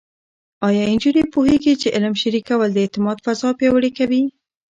ایا 0.67 0.83
نجونې 0.93 1.23
پوهېږي 1.33 1.73
چې 1.81 1.87
علم 1.95 2.13
شریکول 2.21 2.69
د 2.73 2.77
اعتماد 2.83 3.17
فضا 3.25 3.49
پیاوړې 3.59 3.91
کوي؟ 3.97 4.23